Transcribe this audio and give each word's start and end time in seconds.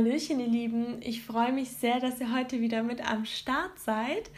Hallöchen, 0.00 0.40
ihr 0.40 0.46
Lieben. 0.46 0.96
Ich 1.02 1.22
freue 1.22 1.52
mich 1.52 1.72
sehr, 1.72 2.00
dass 2.00 2.22
ihr 2.22 2.34
heute 2.34 2.62
wieder 2.62 2.82
mit 2.82 3.06
am 3.06 3.26
Start 3.26 3.78
seid. 3.78 4.30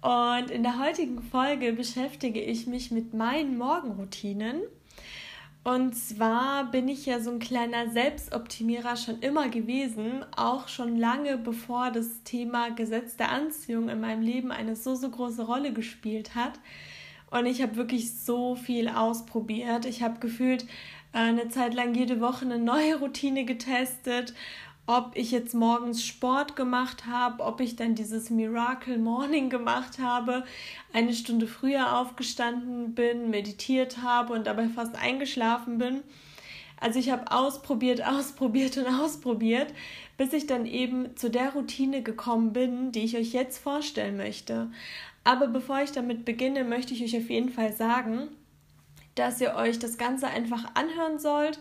Und 0.00 0.48
in 0.48 0.62
der 0.62 0.78
heutigen 0.78 1.20
Folge 1.20 1.72
beschäftige 1.72 2.40
ich 2.40 2.68
mich 2.68 2.92
mit 2.92 3.12
meinen 3.12 3.58
Morgenroutinen. 3.58 4.60
Und 5.64 5.96
zwar 5.96 6.70
bin 6.70 6.86
ich 6.86 7.04
ja 7.04 7.18
so 7.18 7.32
ein 7.32 7.40
kleiner 7.40 7.90
Selbstoptimierer 7.90 8.96
schon 8.96 9.18
immer 9.18 9.48
gewesen, 9.48 10.24
auch 10.36 10.68
schon 10.68 10.96
lange 10.96 11.36
bevor 11.36 11.90
das 11.90 12.22
Thema 12.22 12.70
Gesetz 12.70 13.16
der 13.16 13.32
Anziehung 13.32 13.88
in 13.88 14.00
meinem 14.00 14.22
Leben 14.22 14.52
eine 14.52 14.76
so, 14.76 14.94
so 14.94 15.10
große 15.10 15.42
Rolle 15.42 15.72
gespielt 15.72 16.36
hat. 16.36 16.60
Und 17.32 17.46
ich 17.46 17.60
habe 17.60 17.74
wirklich 17.74 18.14
so 18.14 18.54
viel 18.54 18.88
ausprobiert. 18.88 19.84
Ich 19.84 20.00
habe 20.00 20.20
gefühlt 20.20 20.62
äh, 21.12 21.18
eine 21.18 21.48
Zeit 21.48 21.74
lang 21.74 21.92
jede 21.92 22.20
Woche 22.20 22.44
eine 22.44 22.60
neue 22.60 23.00
Routine 23.00 23.44
getestet 23.44 24.32
ob 24.86 25.12
ich 25.14 25.30
jetzt 25.30 25.54
morgens 25.54 26.04
Sport 26.04 26.56
gemacht 26.56 27.06
habe, 27.06 27.44
ob 27.44 27.60
ich 27.60 27.76
dann 27.76 27.94
dieses 27.94 28.30
Miracle 28.30 28.98
Morning 28.98 29.48
gemacht 29.48 29.98
habe, 30.00 30.44
eine 30.92 31.12
Stunde 31.14 31.46
früher 31.46 31.98
aufgestanden 31.98 32.94
bin, 32.94 33.30
meditiert 33.30 34.02
habe 34.02 34.32
und 34.32 34.46
dabei 34.46 34.68
fast 34.68 34.96
eingeschlafen 34.96 35.78
bin. 35.78 36.02
Also 36.80 36.98
ich 36.98 37.10
habe 37.10 37.30
ausprobiert, 37.30 38.02
ausprobiert 38.06 38.76
und 38.76 38.86
ausprobiert, 38.86 39.72
bis 40.18 40.32
ich 40.32 40.46
dann 40.46 40.66
eben 40.66 41.16
zu 41.16 41.30
der 41.30 41.52
Routine 41.52 42.02
gekommen 42.02 42.52
bin, 42.52 42.90
die 42.90 43.04
ich 43.04 43.16
euch 43.16 43.32
jetzt 43.32 43.58
vorstellen 43.58 44.16
möchte. 44.16 44.70
Aber 45.24 45.46
bevor 45.46 45.80
ich 45.80 45.92
damit 45.92 46.24
beginne, 46.24 46.64
möchte 46.64 46.92
ich 46.92 47.04
euch 47.04 47.16
auf 47.16 47.30
jeden 47.30 47.50
Fall 47.50 47.72
sagen, 47.72 48.28
dass 49.14 49.40
ihr 49.40 49.54
euch 49.54 49.78
das 49.78 49.96
Ganze 49.96 50.26
einfach 50.26 50.74
anhören 50.74 51.20
sollt 51.20 51.60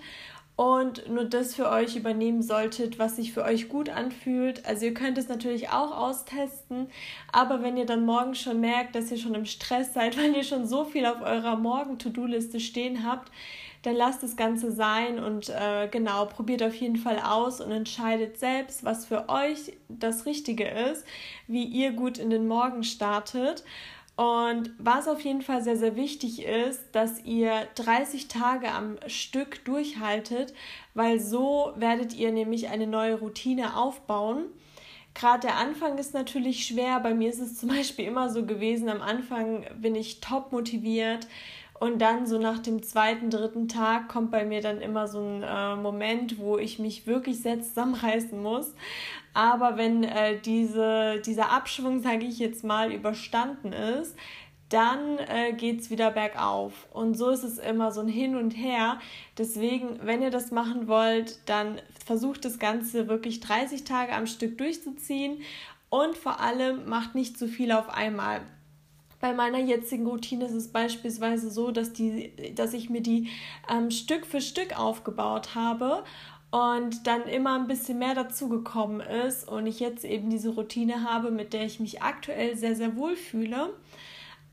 und 0.61 1.09
nur 1.09 1.25
das 1.25 1.55
für 1.55 1.71
euch 1.71 1.95
übernehmen 1.95 2.43
solltet, 2.43 2.99
was 2.99 3.15
sich 3.15 3.33
für 3.33 3.43
euch 3.43 3.67
gut 3.67 3.89
anfühlt. 3.89 4.63
Also 4.63 4.85
ihr 4.85 4.93
könnt 4.93 5.17
es 5.17 5.27
natürlich 5.27 5.69
auch 5.69 5.89
austesten, 5.89 6.87
aber 7.31 7.63
wenn 7.63 7.77
ihr 7.77 7.87
dann 7.87 8.05
morgen 8.05 8.35
schon 8.35 8.59
merkt, 8.59 8.93
dass 8.93 9.09
ihr 9.09 9.17
schon 9.17 9.33
im 9.33 9.47
Stress 9.47 9.95
seid, 9.95 10.15
weil 10.19 10.35
ihr 10.35 10.43
schon 10.43 10.67
so 10.67 10.85
viel 10.85 11.07
auf 11.07 11.19
eurer 11.23 11.55
Morgen-To-Do-Liste 11.55 12.59
stehen 12.59 13.03
habt, 13.03 13.31
dann 13.81 13.95
lasst 13.95 14.21
das 14.21 14.35
Ganze 14.35 14.71
sein 14.71 15.17
und 15.17 15.49
äh, 15.49 15.87
genau, 15.89 16.25
probiert 16.25 16.61
auf 16.61 16.75
jeden 16.75 16.97
Fall 16.97 17.17
aus 17.17 17.59
und 17.59 17.71
entscheidet 17.71 18.37
selbst, 18.37 18.85
was 18.85 19.07
für 19.07 19.29
euch 19.29 19.73
das 19.89 20.27
Richtige 20.27 20.67
ist, 20.67 21.03
wie 21.47 21.63
ihr 21.63 21.93
gut 21.93 22.19
in 22.19 22.29
den 22.29 22.47
Morgen 22.47 22.83
startet. 22.83 23.63
Und 24.15 24.71
was 24.77 25.07
auf 25.07 25.21
jeden 25.21 25.41
Fall 25.41 25.63
sehr, 25.63 25.77
sehr 25.77 25.95
wichtig 25.95 26.45
ist, 26.45 26.83
dass 26.91 27.23
ihr 27.23 27.67
30 27.75 28.27
Tage 28.27 28.71
am 28.71 28.97
Stück 29.07 29.63
durchhaltet, 29.65 30.53
weil 30.93 31.19
so 31.19 31.71
werdet 31.75 32.13
ihr 32.13 32.31
nämlich 32.31 32.67
eine 32.69 32.87
neue 32.87 33.19
Routine 33.19 33.77
aufbauen. 33.77 34.45
Gerade 35.13 35.47
der 35.47 35.57
Anfang 35.57 35.97
ist 35.97 36.13
natürlich 36.13 36.65
schwer. 36.65 36.99
Bei 36.99 37.13
mir 37.13 37.29
ist 37.29 37.39
es 37.39 37.57
zum 37.57 37.69
Beispiel 37.75 38.05
immer 38.05 38.29
so 38.29 38.45
gewesen, 38.45 38.89
am 38.89 39.01
Anfang 39.01 39.65
bin 39.79 39.95
ich 39.95 40.21
top 40.21 40.51
motiviert 40.51 41.27
und 41.81 41.99
dann 41.99 42.27
so 42.27 42.37
nach 42.37 42.59
dem 42.59 42.83
zweiten, 42.83 43.31
dritten 43.31 43.67
Tag 43.67 44.07
kommt 44.07 44.29
bei 44.29 44.45
mir 44.45 44.61
dann 44.61 44.81
immer 44.81 45.07
so 45.07 45.19
ein 45.19 45.41
äh, 45.41 45.75
Moment, 45.75 46.37
wo 46.37 46.59
ich 46.59 46.77
mich 46.77 47.07
wirklich 47.07 47.41
sehr 47.41 47.59
zusammenreißen 47.59 48.39
muss. 48.39 48.75
Aber 49.33 49.77
wenn 49.77 50.03
äh, 50.03 50.39
diese, 50.39 51.21
dieser 51.25 51.51
Abschwung, 51.51 52.01
sage 52.01 52.25
ich 52.25 52.39
jetzt 52.39 52.63
mal, 52.63 52.91
überstanden 52.91 53.71
ist, 53.71 54.15
dann 54.71 55.17
äh, 55.17 55.53
geht 55.53 55.81
es 55.81 55.89
wieder 55.89 56.11
bergauf. 56.11 56.87
Und 56.91 57.17
so 57.17 57.29
ist 57.29 57.43
es 57.43 57.57
immer 57.57 57.91
so 57.91 58.01
ein 58.01 58.07
Hin 58.07 58.35
und 58.35 58.51
Her. 58.51 58.99
Deswegen, 59.37 59.99
wenn 60.03 60.21
ihr 60.21 60.31
das 60.31 60.51
machen 60.51 60.87
wollt, 60.87 61.39
dann 61.47 61.81
versucht 62.05 62.45
das 62.45 62.57
Ganze 62.57 63.07
wirklich 63.07 63.41
30 63.41 63.83
Tage 63.83 64.13
am 64.13 64.27
Stück 64.27 64.57
durchzuziehen 64.57 65.41
und 65.89 66.17
vor 66.17 66.39
allem 66.39 66.87
macht 66.87 67.15
nicht 67.15 67.37
zu 67.37 67.47
viel 67.47 67.71
auf 67.73 67.89
einmal. 67.89 68.41
Bei 69.19 69.33
meiner 69.33 69.59
jetzigen 69.59 70.07
Routine 70.07 70.45
ist 70.45 70.53
es 70.53 70.69
beispielsweise 70.69 71.51
so, 71.51 71.69
dass, 71.69 71.93
die, 71.93 72.55
dass 72.55 72.73
ich 72.73 72.89
mir 72.89 73.01
die 73.01 73.29
ähm, 73.69 73.91
Stück 73.91 74.25
für 74.25 74.41
Stück 74.41 74.79
aufgebaut 74.79 75.53
habe 75.53 76.03
und 76.51 77.07
dann 77.07 77.23
immer 77.23 77.55
ein 77.55 77.67
bisschen 77.67 77.97
mehr 77.97 78.13
dazugekommen 78.13 78.99
ist 78.99 79.47
und 79.47 79.65
ich 79.67 79.79
jetzt 79.79 80.03
eben 80.03 80.29
diese 80.29 80.49
Routine 80.49 81.09
habe, 81.09 81.31
mit 81.31 81.53
der 81.53 81.65
ich 81.65 81.79
mich 81.79 82.01
aktuell 82.01 82.57
sehr, 82.57 82.75
sehr 82.75 82.97
wohl 82.97 83.15
fühle. 83.15 83.73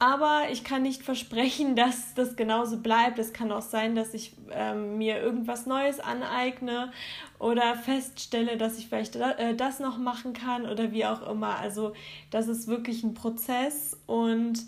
Aber 0.01 0.43
ich 0.53 0.63
kann 0.63 0.83
nicht 0.83 1.03
versprechen, 1.03 1.75
dass 1.77 2.15
das 2.15 2.37
genauso 2.37 2.79
bleibt. 2.79 3.19
Es 3.19 3.33
kann 3.33 3.51
auch 3.51 3.63
sein, 3.63 3.97
dass 3.97 4.15
ich 4.15 4.37
ähm, 4.53 4.97
mir 4.97 5.21
irgendwas 5.21 5.67
Neues 5.67 5.99
aneigne 5.99 6.93
oder 7.41 7.75
feststelle, 7.75 8.57
dass 8.57 8.79
ich 8.79 8.87
vielleicht 8.87 9.17
äh, 9.17 9.57
das 9.57 9.81
noch 9.81 9.99
machen 9.99 10.33
kann 10.33 10.67
oder 10.67 10.93
wie 10.93 11.05
auch 11.05 11.29
immer. 11.29 11.59
Also 11.59 11.95
das 12.31 12.47
ist 12.47 12.69
wirklich 12.69 13.03
ein 13.03 13.15
Prozess. 13.15 13.99
Und 14.07 14.61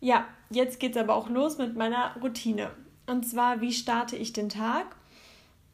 ja, 0.00 0.26
jetzt 0.50 0.80
geht 0.80 0.96
es 0.96 1.02
aber 1.02 1.14
auch 1.14 1.30
los 1.30 1.56
mit 1.56 1.76
meiner 1.76 2.14
Routine. 2.22 2.70
Und 3.06 3.26
zwar, 3.26 3.62
wie 3.62 3.72
starte 3.72 4.16
ich 4.16 4.34
den 4.34 4.50
Tag? 4.50 4.97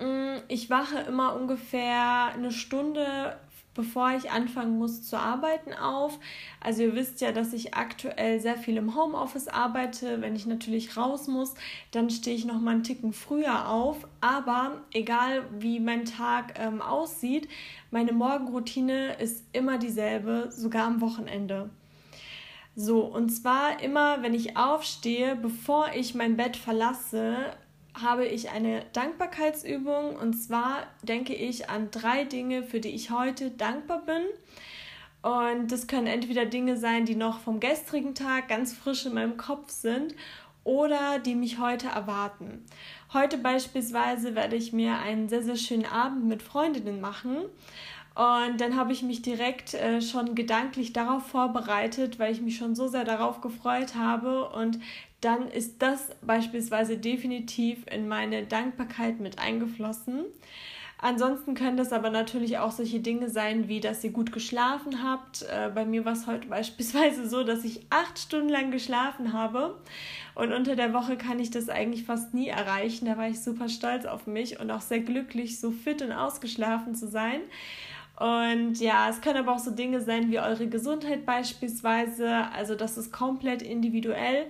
Mm, 0.05 0.37
ich 0.49 0.69
wache 0.69 0.99
immer 1.01 1.35
ungefähr 1.35 2.27
eine 2.35 2.53
Stunde 2.53 3.39
bevor 3.75 4.13
ich 4.13 4.31
anfangen 4.31 4.79
muss 4.79 5.03
zu 5.03 5.19
arbeiten 5.19 5.73
auf. 5.75 6.19
Also 6.61 6.83
ihr 6.83 6.95
wisst 6.95 7.21
ja, 7.21 7.33
dass 7.33 7.53
ich 7.53 7.75
aktuell 7.75 8.41
sehr 8.41 8.57
viel 8.57 8.77
im 8.77 8.95
Homeoffice 8.95 9.49
arbeite. 9.49 10.21
Wenn 10.21 10.37
ich 10.37 10.47
natürlich 10.47 10.97
raus 10.97 11.27
muss, 11.27 11.55
dann 11.91 12.09
stehe 12.09 12.37
ich 12.37 12.45
noch 12.45 12.61
mal 12.61 12.73
einen 12.73 12.85
Ticken 12.85 13.13
früher 13.13 13.69
auf. 13.69 14.07
Aber 14.21 14.83
egal 14.93 15.45
wie 15.59 15.81
mein 15.81 16.05
Tag 16.05 16.59
ähm, 16.59 16.81
aussieht, 16.81 17.49
meine 17.91 18.13
Morgenroutine 18.13 19.15
ist 19.15 19.45
immer 19.53 19.79
dieselbe, 19.79 20.51
sogar 20.51 20.87
am 20.87 21.01
Wochenende. 21.01 21.71
So, 22.77 23.03
und 23.03 23.31
zwar 23.31 23.81
immer, 23.83 24.23
wenn 24.23 24.35
ich 24.35 24.57
aufstehe, 24.57 25.37
bevor 25.37 25.91
ich 25.95 26.15
mein 26.15 26.37
Bett 26.37 26.57
verlasse, 26.57 27.37
habe 28.01 28.27
ich 28.27 28.51
eine 28.51 28.85
Dankbarkeitsübung 28.93 30.17
und 30.17 30.35
zwar 30.35 30.87
denke 31.03 31.35
ich 31.35 31.71
an 31.71 31.91
drei 31.91 32.25
Dinge, 32.25 32.63
für 32.63 32.81
die 32.81 32.91
ich 32.91 33.11
heute 33.11 33.51
dankbar 33.51 34.03
bin. 34.05 34.23
Und 35.23 35.73
das 35.73 35.87
können 35.87 36.07
entweder 36.07 36.45
Dinge 36.45 36.77
sein, 36.77 37.07
die 37.07 37.15
noch 37.15 37.41
vom 37.41 37.61
gestrigen 37.61 38.15
Tag 38.15 38.49
ganz 38.49 38.75
frisch 38.75 39.07
in 39.07 39.15
meinem 39.15 39.37
Kopf 39.39 39.71
sind 39.71 40.15
oder 40.65 41.19
die 41.19 41.35
mich 41.35 41.59
heute 41.59 41.89
erwarten. 41.89 42.65
Heute 43.13 43.39
beispielsweise 43.39 44.35
werde 44.35 44.57
ich 44.57 44.73
mir 44.73 44.99
einen 44.99 45.29
sehr, 45.29 45.43
sehr 45.43 45.57
schönen 45.57 45.87
Abend 45.87 46.25
mit 46.25 46.43
Freundinnen 46.43 47.01
machen. 47.01 47.45
Und 48.15 48.61
dann 48.61 48.77
habe 48.77 48.93
ich 48.93 49.03
mich 49.03 49.23
direkt 49.23 49.75
äh, 49.75 50.01
schon 50.01 50.37
gedanklich 50.37 50.93
darauf 50.93 51.27
vorbereitet, 51.27 52.21
weil 52.21 52.33
ich 52.33 52.41
mich 52.41 52.57
schon 52.57 52.77
so 52.77 52.87
sehr 52.87 53.05
darauf 53.05 53.41
gefreut 53.41 53.97
habe. 53.97 54.49
Und 54.51 54.79
dann 55.21 55.49
ist 55.49 55.83
das 55.83 56.09
beispielsweise 56.23 56.97
definitiv 56.97 57.85
in 57.91 58.07
meine 58.07 58.45
Dankbarkeit 58.45 59.19
mit 59.19 59.41
eingeflossen. 59.41 60.27
Ansonsten 60.99 61.55
können 61.55 61.77
das 61.77 61.93
aber 61.93 62.09
natürlich 62.09 62.59
auch 62.59 62.71
solche 62.71 63.01
Dinge 63.01 63.29
sein, 63.29 63.69
wie 63.69 63.81
dass 63.81 64.03
ihr 64.05 64.13
gut 64.13 64.33
geschlafen 64.33 65.03
habt. 65.03 65.43
Äh, 65.43 65.71
bei 65.75 65.85
mir 65.85 66.05
war 66.05 66.13
es 66.13 66.27
heute 66.29 66.47
beispielsweise 66.49 67.29
so, 67.29 67.43
dass 67.43 67.65
ich 67.65 67.81
acht 67.91 68.19
Stunden 68.19 68.49
lang 68.49 68.71
geschlafen 68.71 69.33
habe. 69.33 69.77
Und 70.37 70.53
unter 70.53 70.77
der 70.77 70.95
Woche 70.95 71.17
kann 71.17 71.41
ich 71.41 71.51
das 71.51 71.69
eigentlich 71.69 72.05
fast 72.05 72.33
nie 72.33 72.49
erreichen. 72.49 73.07
Da 73.07 73.19
war 73.19 73.29
ich 73.29 73.43
super 73.43 73.69
stolz 73.69 74.07
auf 74.07 74.27
mich 74.29 74.61
und 74.61 74.71
auch 74.71 74.81
sehr 74.81 75.01
glücklich, 75.01 75.59
so 75.59 75.73
fit 75.73 76.01
und 76.01 76.13
ausgeschlafen 76.13 76.95
zu 76.95 77.09
sein. 77.09 77.41
Und 78.19 78.79
ja, 78.79 79.09
es 79.09 79.21
können 79.21 79.39
aber 79.39 79.55
auch 79.55 79.59
so 79.59 79.73
Dinge 79.73 80.01
sein 80.01 80.31
wie 80.31 80.39
eure 80.39 80.69
Gesundheit 80.69 81.27
beispielsweise. 81.27 82.49
Also 82.53 82.75
das 82.75 82.97
ist 82.97 83.13
komplett 83.13 83.63
individuell. 83.63 84.47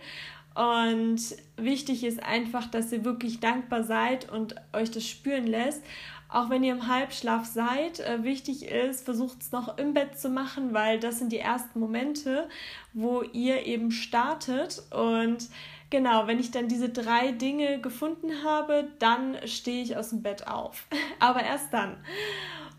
Und 0.54 1.20
wichtig 1.56 2.04
ist 2.04 2.22
einfach, 2.22 2.66
dass 2.70 2.92
ihr 2.92 3.04
wirklich 3.04 3.40
dankbar 3.40 3.82
seid 3.82 4.30
und 4.30 4.54
euch 4.72 4.90
das 4.90 5.06
spüren 5.06 5.46
lässt. 5.46 5.82
Auch 6.28 6.50
wenn 6.50 6.64
ihr 6.64 6.72
im 6.72 6.88
Halbschlaf 6.88 7.44
seid, 7.44 8.00
äh, 8.00 8.22
wichtig 8.24 8.66
ist, 8.66 9.04
versucht 9.04 9.40
es 9.40 9.52
noch 9.52 9.78
im 9.78 9.94
Bett 9.94 10.18
zu 10.18 10.28
machen, 10.28 10.74
weil 10.74 10.98
das 10.98 11.18
sind 11.18 11.32
die 11.32 11.38
ersten 11.38 11.78
Momente, 11.78 12.48
wo 12.92 13.22
ihr 13.22 13.66
eben 13.66 13.92
startet. 13.92 14.82
Und 14.90 15.48
genau, 15.90 16.26
wenn 16.26 16.40
ich 16.40 16.50
dann 16.50 16.66
diese 16.66 16.88
drei 16.88 17.32
Dinge 17.32 17.80
gefunden 17.80 18.42
habe, 18.44 18.88
dann 18.98 19.36
stehe 19.46 19.82
ich 19.82 19.96
aus 19.96 20.10
dem 20.10 20.22
Bett 20.22 20.48
auf. 20.48 20.86
Aber 21.20 21.42
erst 21.42 21.72
dann. 21.72 21.96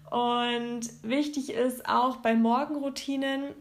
Und 0.09 0.81
wichtig 1.03 1.51
ist 1.51 1.87
auch 1.87 2.17
bei 2.17 2.35
Morgenroutinen, 2.35 3.53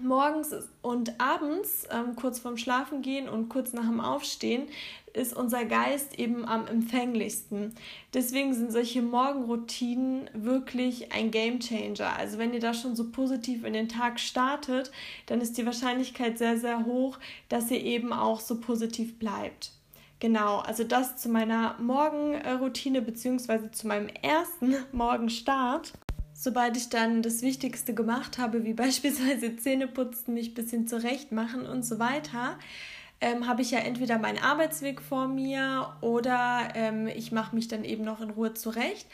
morgens 0.00 0.54
und 0.82 1.20
abends, 1.20 1.86
ähm, 1.90 2.16
kurz 2.16 2.40
vorm 2.40 2.56
Schlafengehen 2.56 3.28
und 3.28 3.48
kurz 3.48 3.72
nach 3.72 3.86
dem 3.86 4.00
Aufstehen, 4.00 4.66
ist 5.12 5.36
unser 5.36 5.64
Geist 5.64 6.18
eben 6.18 6.44
am 6.44 6.66
empfänglichsten. 6.66 7.74
Deswegen 8.12 8.52
sind 8.52 8.72
solche 8.72 9.02
Morgenroutinen 9.02 10.28
wirklich 10.34 11.12
ein 11.12 11.30
Game 11.30 11.60
Changer. 11.60 12.16
Also 12.16 12.38
wenn 12.38 12.52
ihr 12.52 12.60
da 12.60 12.74
schon 12.74 12.96
so 12.96 13.10
positiv 13.12 13.64
in 13.64 13.72
den 13.72 13.88
Tag 13.88 14.18
startet, 14.18 14.90
dann 15.26 15.40
ist 15.40 15.56
die 15.56 15.66
Wahrscheinlichkeit 15.66 16.38
sehr, 16.38 16.58
sehr 16.58 16.84
hoch, 16.84 17.18
dass 17.48 17.70
ihr 17.70 17.80
eben 17.80 18.12
auch 18.12 18.40
so 18.40 18.60
positiv 18.60 19.18
bleibt. 19.18 19.70
Genau, 20.24 20.60
also 20.60 20.84
das 20.84 21.18
zu 21.18 21.28
meiner 21.28 21.74
Morgenroutine 21.78 23.02
bzw. 23.02 23.70
zu 23.72 23.86
meinem 23.86 24.08
ersten 24.22 24.74
Morgenstart. 24.92 25.92
sobald 26.32 26.78
ich 26.78 26.88
dann 26.88 27.20
das 27.20 27.42
Wichtigste 27.42 27.92
gemacht 27.92 28.38
habe, 28.38 28.64
wie 28.64 28.72
beispielsweise 28.84 29.54
Zähneputzen, 29.58 30.32
mich 30.32 30.52
ein 30.52 30.54
bisschen 30.54 30.88
zurecht 30.88 31.30
machen 31.30 31.66
und 31.66 31.84
so 31.84 31.98
weiter, 31.98 32.58
ähm, 33.20 33.46
habe 33.46 33.60
ich 33.60 33.72
ja 33.72 33.80
entweder 33.80 34.18
meinen 34.18 34.38
Arbeitsweg 34.38 35.02
vor 35.02 35.28
mir 35.28 35.94
oder 36.00 36.70
ähm, 36.74 37.06
ich 37.06 37.30
mache 37.30 37.54
mich 37.54 37.68
dann 37.68 37.84
eben 37.84 38.02
noch 38.02 38.22
in 38.22 38.30
Ruhe 38.30 38.54
zurecht. 38.54 39.06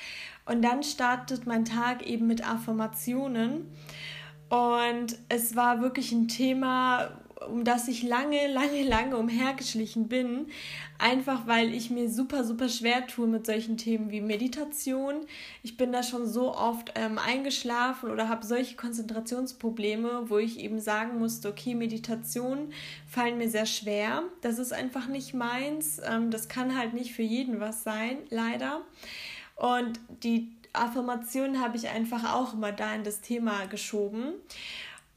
Und 0.46 0.62
dann 0.62 0.84
startet 0.84 1.44
mein 1.44 1.64
Tag 1.64 2.06
eben 2.06 2.28
mit 2.28 2.48
Affirmationen. 2.48 3.66
Und 4.48 5.18
es 5.28 5.56
war 5.56 5.80
wirklich 5.80 6.12
ein 6.12 6.28
Thema, 6.28 7.19
um 7.48 7.64
das 7.64 7.88
ich 7.88 8.02
lange, 8.02 8.46
lange, 8.48 8.82
lange 8.82 9.16
umhergeschlichen 9.16 10.08
bin. 10.08 10.46
Einfach 10.98 11.46
weil 11.46 11.72
ich 11.72 11.90
mir 11.90 12.10
super, 12.10 12.44
super 12.44 12.68
schwer 12.68 13.06
tue 13.06 13.26
mit 13.26 13.46
solchen 13.46 13.78
Themen 13.78 14.10
wie 14.10 14.20
Meditation. 14.20 15.26
Ich 15.62 15.76
bin 15.76 15.92
da 15.92 16.02
schon 16.02 16.26
so 16.26 16.54
oft 16.54 16.92
ähm, 16.96 17.18
eingeschlafen 17.18 18.10
oder 18.10 18.28
habe 18.28 18.44
solche 18.44 18.76
Konzentrationsprobleme, 18.76 20.28
wo 20.28 20.38
ich 20.38 20.60
eben 20.60 20.80
sagen 20.80 21.18
musste, 21.18 21.48
okay, 21.48 21.74
Meditation 21.74 22.72
fallen 23.08 23.38
mir 23.38 23.48
sehr 23.48 23.66
schwer. 23.66 24.24
Das 24.42 24.58
ist 24.58 24.72
einfach 24.72 25.08
nicht 25.08 25.32
meins. 25.32 26.00
Ähm, 26.04 26.30
das 26.30 26.48
kann 26.48 26.76
halt 26.76 26.92
nicht 26.92 27.12
für 27.14 27.22
jeden 27.22 27.60
was 27.60 27.82
sein, 27.82 28.18
leider. 28.28 28.82
Und 29.56 30.00
die 30.22 30.48
Affirmationen 30.72 31.60
habe 31.60 31.76
ich 31.76 31.88
einfach 31.88 32.34
auch 32.34 32.54
immer 32.54 32.72
da 32.72 32.94
in 32.94 33.04
das 33.04 33.20
Thema 33.20 33.66
geschoben. 33.66 34.34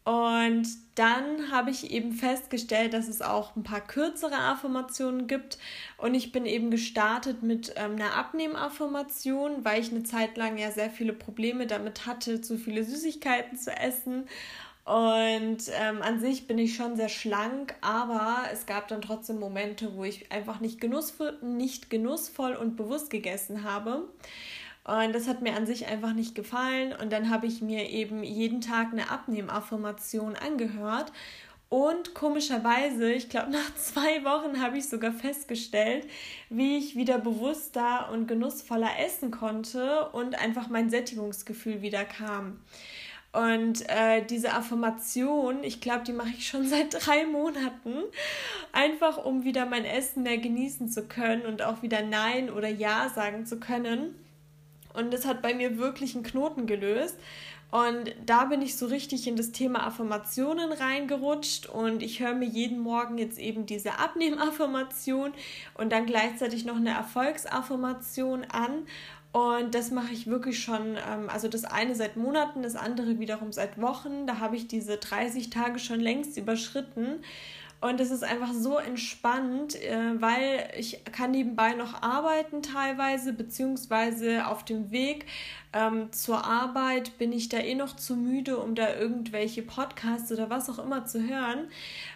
Und 0.05 0.67
dann 0.95 1.50
habe 1.50 1.71
ich 1.71 1.91
eben 1.91 2.11
festgestellt, 2.11 2.94
dass 2.94 3.07
es 3.07 3.21
auch 3.21 3.55
ein 3.55 3.63
paar 3.63 3.79
kürzere 3.79 4.35
Affirmationen 4.35 5.27
gibt. 5.27 5.57
Und 5.97 6.13
ich 6.13 6.33
bin 6.33 6.45
eben 6.45 6.71
gestartet 6.71 7.41
mit 7.41 7.73
ähm, 7.77 7.94
einer 7.94 8.15
Abnehmaffirmation, 8.15 9.63
weil 9.63 9.81
ich 9.81 9.91
eine 9.91 10.03
Zeit 10.03 10.35
lang 10.35 10.57
ja 10.57 10.71
sehr 10.71 10.89
viele 10.89 11.13
Probleme 11.13 11.67
damit 11.67 12.05
hatte, 12.05 12.41
zu 12.41 12.57
viele 12.57 12.83
Süßigkeiten 12.83 13.57
zu 13.57 13.71
essen. 13.71 14.27
Und 14.85 15.71
ähm, 15.79 16.01
an 16.01 16.19
sich 16.19 16.45
bin 16.45 16.57
ich 16.57 16.75
schon 16.75 16.97
sehr 16.97 17.07
schlank, 17.07 17.73
aber 17.79 18.44
es 18.51 18.65
gab 18.65 18.89
dann 18.89 19.01
trotzdem 19.01 19.39
Momente, 19.39 19.95
wo 19.95 20.03
ich 20.03 20.29
einfach 20.29 20.59
nicht 20.59 20.81
genussvoll, 20.81 21.38
nicht 21.41 21.89
genussvoll 21.89 22.56
und 22.56 22.75
bewusst 22.75 23.09
gegessen 23.09 23.63
habe. 23.63 24.09
Und 24.85 25.13
das 25.13 25.27
hat 25.27 25.41
mir 25.41 25.56
an 25.56 25.65
sich 25.65 25.88
einfach 25.88 26.13
nicht 26.13 26.35
gefallen. 26.35 26.94
Und 26.94 27.12
dann 27.12 27.30
habe 27.30 27.47
ich 27.47 27.62
mir 27.62 27.89
eben 27.89 28.24
jeden 28.24 28.62
Tag 28.62 28.91
eine 28.91 29.09
Abnehmaffirmation 29.09 30.35
angehört. 30.35 31.12
Und 31.69 32.13
komischerweise, 32.13 33.12
ich 33.13 33.30
glaube, 33.30 33.51
nach 33.51 33.75
zwei 33.75 34.24
Wochen 34.24 34.62
habe 34.62 34.77
ich 34.77 34.88
sogar 34.88 35.12
festgestellt, 35.12 36.07
wie 36.50 36.77
ich 36.77 36.95
wieder 36.95 37.18
bewusster 37.18 38.09
und 38.12 38.27
genussvoller 38.27 38.91
essen 39.03 39.31
konnte 39.31 40.09
und 40.09 40.39
einfach 40.39 40.68
mein 40.69 40.89
Sättigungsgefühl 40.89 41.81
wieder 41.81 42.03
kam. 42.06 42.59
Und 43.31 43.89
äh, 43.89 44.24
diese 44.24 44.53
Affirmation, 44.53 45.63
ich 45.63 45.81
glaube, 45.81 46.03
die 46.03 46.13
mache 46.13 46.30
ich 46.38 46.47
schon 46.47 46.68
seit 46.68 46.94
drei 46.94 47.25
Monaten, 47.25 48.03
einfach 48.71 49.25
um 49.25 49.44
wieder 49.44 49.65
mein 49.65 49.85
Essen 49.85 50.21
mehr 50.24 50.38
genießen 50.38 50.89
zu 50.89 51.07
können 51.07 51.47
und 51.47 51.63
auch 51.63 51.81
wieder 51.81 52.03
Nein 52.03 52.51
oder 52.51 52.68
Ja 52.68 53.09
sagen 53.09 53.47
zu 53.47 53.59
können. 53.59 54.13
Und 54.94 55.13
das 55.13 55.25
hat 55.25 55.42
bei 55.42 55.54
mir 55.54 55.78
wirklich 55.78 56.16
einen 56.16 56.24
Knoten 56.24 56.68
gelöst. 56.68 57.18
Und 57.74 58.13
da 58.24 58.45
bin 58.45 58.62
ich 58.62 58.78
so 58.78 58.86
richtig 58.86 59.25
in 59.28 59.36
das 59.36 59.51
Thema 59.51 59.88
Affirmationen 59.88 60.72
reingerutscht 60.72 61.66
und 61.66 62.04
ich 62.04 62.19
höre 62.19 62.36
mir 62.36 62.45
jeden 62.45 62.80
Morgen 62.80 63.18
jetzt 63.18 63.40
eben 63.40 63.66
diese 63.66 63.98
Abnehmaffirmation 63.98 65.34
und 65.74 65.92
dann 65.92 66.06
gleichzeitig 66.06 66.66
noch 66.66 66.75
eine 66.75 66.92
Erfolgsaffirmation 66.92 68.44
an. 68.44 68.86
Und 69.31 69.74
das 69.74 69.90
mache 69.90 70.13
ich 70.13 70.28
wirklich 70.28 70.62
schon, 70.62 70.98
ähm, 71.10 71.28
also 71.28 71.48
das 71.48 71.66
eine 71.66 71.95
seit 71.95 72.16
Monaten, 72.16 72.62
das 72.62 72.75
andere 72.75 73.18
wiederum 73.18 73.51
seit 73.51 73.81
Wochen. 73.81 74.28
Da 74.28 74.38
habe 74.38 74.56
ich 74.56 74.68
diese 74.68 74.98
30 74.98 75.50
Tage 75.50 75.80
schon 75.80 76.00
längst 76.00 76.38
überschritten. 76.38 77.24
Und 77.83 78.00
es 78.00 78.12
ist 78.12 78.24
einfach 78.24 78.53
so 78.53 78.77
entspannt, 78.77 79.75
äh, 79.75 80.21
weil 80.21 80.71
ich 80.77 81.03
kann 81.12 81.31
nebenbei 81.31 81.74
noch 81.74 82.01
arbeiten 82.01 82.62
teilweise, 82.62 83.33
beziehungsweise 83.33 84.47
auf 84.47 84.63
dem 84.63 84.91
Weg 84.91 85.25
ähm, 85.74 86.12
zur 86.13 86.45
Arbeit 86.45 87.18
bin 87.18 87.33
ich 87.33 87.50
da 87.50 87.57
eh 87.57 87.75
noch 87.75 87.95
zu 87.95 88.15
müde, 88.15 88.57
um 88.57 88.75
da 88.75 88.95
irgendwelche 88.95 89.63
Podcasts 89.63 90.31
oder 90.31 90.50
was 90.50 90.69
auch 90.69 90.80
immer 90.80 91.06
zu 91.06 91.27
hören. 91.27 91.68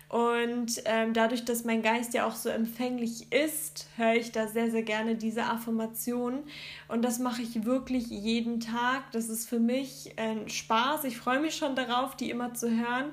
Und 0.10 0.82
ähm, 0.86 1.14
dadurch, 1.14 1.44
dass 1.44 1.66
mein 1.66 1.82
Geist 1.82 2.14
ja 2.14 2.26
auch 2.26 2.36
so 2.36 2.48
empfänglich 2.48 3.30
ist, 3.34 3.88
höre 3.98 4.14
ich 4.14 4.32
da 4.32 4.48
sehr, 4.48 4.72
sehr 4.72 4.84
gerne 4.84 5.16
diese 5.16 5.44
Affirmationen. 5.44 6.44
Und 6.88 7.04
das 7.04 7.20
mache 7.20 7.42
ich 7.42 7.66
wirklich 7.66 8.08
jeden 8.08 8.62
Tag. 8.62 9.12
Das 9.12 9.28
ist 9.28 9.50
für 9.50 9.60
mich 9.60 10.14
ein 10.18 10.48
Spaß. 10.48 11.04
Ich 11.04 11.18
freue 11.18 11.42
mich 11.42 11.56
schon 11.56 11.76
darauf, 11.76 12.16
die 12.16 12.30
immer 12.30 12.54
zu 12.54 12.70
hören. 12.70 13.12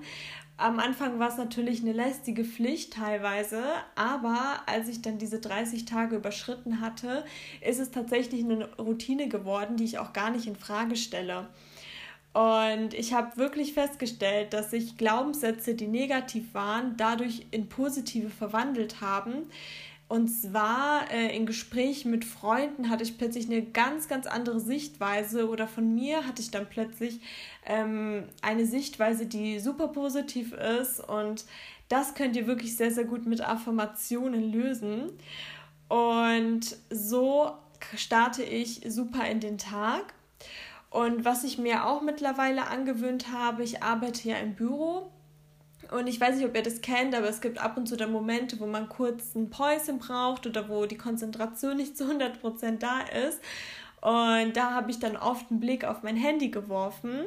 Am 0.56 0.78
Anfang 0.78 1.18
war 1.18 1.28
es 1.28 1.36
natürlich 1.36 1.82
eine 1.82 1.92
lästige 1.92 2.44
Pflicht 2.44 2.92
teilweise, 2.92 3.62
aber 3.96 4.62
als 4.66 4.88
ich 4.88 5.02
dann 5.02 5.18
diese 5.18 5.40
30 5.40 5.84
Tage 5.84 6.14
überschritten 6.16 6.80
hatte, 6.80 7.24
ist 7.60 7.80
es 7.80 7.90
tatsächlich 7.90 8.44
eine 8.44 8.72
Routine 8.76 9.28
geworden, 9.28 9.76
die 9.76 9.84
ich 9.84 9.98
auch 9.98 10.12
gar 10.12 10.30
nicht 10.30 10.46
in 10.46 10.54
Frage 10.54 10.94
stelle. 10.94 11.48
Und 12.34 12.94
ich 12.94 13.12
habe 13.12 13.36
wirklich 13.36 13.74
festgestellt, 13.74 14.52
dass 14.52 14.70
sich 14.70 14.96
Glaubenssätze, 14.96 15.74
die 15.74 15.88
negativ 15.88 16.54
waren, 16.54 16.96
dadurch 16.96 17.46
in 17.50 17.68
positive 17.68 18.30
verwandelt 18.30 19.00
haben. 19.00 19.50
Und 20.14 20.28
zwar 20.28 21.10
äh, 21.10 21.36
in 21.36 21.44
Gesprächen 21.44 22.12
mit 22.12 22.24
Freunden 22.24 22.88
hatte 22.88 23.02
ich 23.02 23.18
plötzlich 23.18 23.46
eine 23.46 23.62
ganz, 23.62 24.06
ganz 24.06 24.28
andere 24.28 24.60
Sichtweise 24.60 25.48
oder 25.48 25.66
von 25.66 25.92
mir 25.92 26.24
hatte 26.24 26.40
ich 26.40 26.52
dann 26.52 26.68
plötzlich 26.68 27.18
ähm, 27.66 28.22
eine 28.40 28.64
Sichtweise, 28.64 29.26
die 29.26 29.58
super 29.58 29.88
positiv 29.88 30.52
ist. 30.52 31.00
Und 31.00 31.46
das 31.88 32.14
könnt 32.14 32.36
ihr 32.36 32.46
wirklich 32.46 32.76
sehr, 32.76 32.92
sehr 32.92 33.02
gut 33.02 33.26
mit 33.26 33.40
Affirmationen 33.40 34.52
lösen. 34.52 35.10
Und 35.88 36.76
so 36.90 37.50
starte 37.96 38.44
ich 38.44 38.82
super 38.86 39.28
in 39.28 39.40
den 39.40 39.58
Tag. 39.58 40.14
Und 40.90 41.24
was 41.24 41.42
ich 41.42 41.58
mir 41.58 41.86
auch 41.86 42.02
mittlerweile 42.02 42.68
angewöhnt 42.68 43.32
habe, 43.32 43.64
ich 43.64 43.82
arbeite 43.82 44.28
ja 44.28 44.36
im 44.36 44.54
Büro 44.54 45.10
und 45.90 46.06
ich 46.06 46.20
weiß 46.20 46.36
nicht, 46.36 46.46
ob 46.46 46.54
ihr 46.54 46.62
das 46.62 46.80
kennt, 46.80 47.14
aber 47.14 47.28
es 47.28 47.40
gibt 47.40 47.58
ab 47.58 47.76
und 47.76 47.86
zu 47.86 47.96
da 47.96 48.06
Momente, 48.06 48.58
wo 48.60 48.66
man 48.66 48.88
kurz 48.88 49.34
ein 49.34 49.50
Päuschen 49.50 49.98
braucht 49.98 50.46
oder 50.46 50.68
wo 50.68 50.86
die 50.86 50.96
Konzentration 50.96 51.76
nicht 51.76 51.96
zu 51.96 52.04
100% 52.04 52.78
da 52.78 53.00
ist. 53.28 53.40
Und 54.00 54.56
da 54.56 54.72
habe 54.72 54.90
ich 54.90 54.98
dann 54.98 55.16
oft 55.16 55.50
einen 55.50 55.60
Blick 55.60 55.84
auf 55.84 56.02
mein 56.02 56.16
Handy 56.16 56.50
geworfen. 56.50 57.24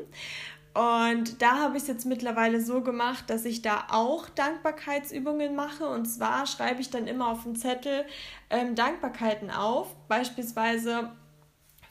Und 0.77 1.41
da 1.41 1.57
habe 1.57 1.77
ich 1.77 1.83
es 1.83 1.87
jetzt 1.87 2.05
mittlerweile 2.05 2.61
so 2.61 2.81
gemacht, 2.81 3.31
dass 3.31 3.45
ich 3.45 3.63
da 3.63 3.87
auch 3.89 4.29
Dankbarkeitsübungen 4.29 5.55
mache. 5.55 5.87
Und 5.87 6.05
zwar 6.05 6.45
schreibe 6.45 6.81
ich 6.81 6.91
dann 6.91 7.07
immer 7.07 7.29
auf 7.29 7.41
dem 7.43 7.55
Zettel 7.55 8.05
ähm, 8.51 8.75
Dankbarkeiten 8.75 9.49
auf. 9.49 9.95
Beispielsweise 10.07 11.11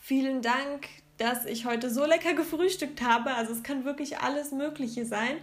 vielen 0.01 0.41
Dank, 0.41 0.87
dass 1.19 1.47
ich 1.47 1.67
heute 1.67 1.91
so 1.91 2.05
lecker 2.05 2.35
gefrühstückt 2.35 3.03
habe. 3.03 3.35
Also 3.35 3.55
es 3.55 3.65
kann 3.65 3.85
wirklich 3.85 4.19
alles 4.19 4.53
Mögliche 4.53 5.05
sein. 5.05 5.39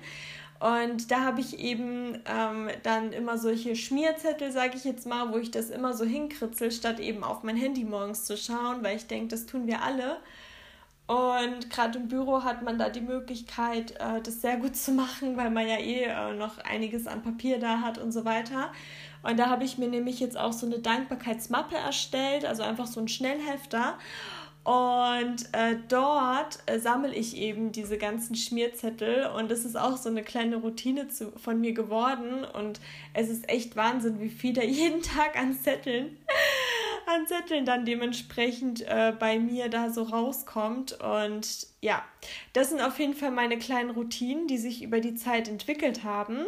Und 0.63 1.11
da 1.11 1.25
habe 1.25 1.41
ich 1.41 1.59
eben 1.59 2.21
ähm, 2.25 2.69
dann 2.83 3.11
immer 3.11 3.37
solche 3.37 3.75
Schmierzettel, 3.75 4.49
sage 4.53 4.77
ich 4.77 4.85
jetzt 4.85 5.05
mal, 5.05 5.33
wo 5.33 5.37
ich 5.37 5.51
das 5.51 5.69
immer 5.69 5.93
so 5.93 6.05
hinkritzel, 6.05 6.71
statt 6.71 7.01
eben 7.01 7.25
auf 7.25 7.43
mein 7.43 7.57
Handy 7.57 7.83
morgens 7.83 8.23
zu 8.23 8.37
schauen, 8.37 8.81
weil 8.81 8.95
ich 8.95 9.05
denke, 9.05 9.27
das 9.27 9.45
tun 9.45 9.67
wir 9.67 9.81
alle. 9.83 10.21
Und 11.05 11.69
gerade 11.69 11.99
im 11.99 12.07
Büro 12.07 12.45
hat 12.45 12.63
man 12.63 12.77
da 12.79 12.87
die 12.87 13.01
Möglichkeit, 13.01 13.91
äh, 13.99 14.21
das 14.23 14.39
sehr 14.39 14.55
gut 14.55 14.77
zu 14.77 14.93
machen, 14.93 15.35
weil 15.35 15.49
man 15.49 15.67
ja 15.67 15.79
eh 15.79 16.03
äh, 16.03 16.33
noch 16.33 16.59
einiges 16.59 17.07
an 17.07 17.23
Papier 17.23 17.59
da 17.59 17.81
hat 17.81 17.97
und 17.97 18.13
so 18.13 18.23
weiter. 18.23 18.71
Und 19.21 19.37
da 19.37 19.49
habe 19.49 19.65
ich 19.65 19.77
mir 19.77 19.89
nämlich 19.89 20.21
jetzt 20.21 20.37
auch 20.37 20.53
so 20.53 20.65
eine 20.65 20.79
Dankbarkeitsmappe 20.79 21.75
erstellt, 21.75 22.45
also 22.45 22.63
einfach 22.63 22.87
so 22.87 23.01
ein 23.01 23.09
Schnellhefter. 23.09 23.97
Und 24.63 25.49
äh, 25.51 25.75
dort 25.89 26.59
äh, 26.67 26.79
sammle 26.79 27.13
ich 27.13 27.35
eben 27.35 27.73
diese 27.73 27.97
ganzen 27.97 28.35
Schmierzettel 28.35 29.27
und 29.27 29.51
es 29.51 29.65
ist 29.65 29.77
auch 29.77 29.97
so 29.97 30.07
eine 30.07 30.23
kleine 30.23 30.55
Routine 30.55 31.09
zu, 31.09 31.33
von 31.33 31.59
mir 31.59 31.73
geworden 31.73 32.45
und 32.45 32.79
es 33.13 33.29
ist 33.29 33.49
echt 33.49 33.75
Wahnsinn, 33.75 34.21
wie 34.21 34.29
viel 34.29 34.53
da 34.53 34.61
jeden 34.63 35.01
Tag 35.01 35.37
an 35.37 35.53
Zetteln, 35.53 36.17
an 37.07 37.27
Zetteln 37.27 37.65
dann 37.65 37.83
dementsprechend 37.83 38.81
äh, 38.87 39.13
bei 39.19 39.37
mir 39.37 39.67
da 39.67 39.89
so 39.89 40.03
rauskommt. 40.03 40.97
Und 41.01 41.67
ja, 41.81 42.01
das 42.53 42.69
sind 42.69 42.79
auf 42.79 42.97
jeden 42.99 43.15
Fall 43.15 43.31
meine 43.31 43.59
kleinen 43.59 43.89
Routinen, 43.89 44.47
die 44.47 44.57
sich 44.57 44.81
über 44.81 45.01
die 45.01 45.15
Zeit 45.15 45.49
entwickelt 45.49 46.05
haben 46.05 46.45